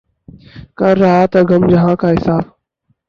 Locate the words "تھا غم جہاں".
1.31-1.95